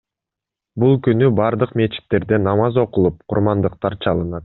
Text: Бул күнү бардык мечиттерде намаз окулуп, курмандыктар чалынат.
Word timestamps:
Бул 0.83 0.97
күнү 1.07 1.29
бардык 1.41 1.75
мечиттерде 1.83 2.43
намаз 2.49 2.83
окулуп, 2.87 3.25
курмандыктар 3.35 4.03
чалынат. 4.09 4.39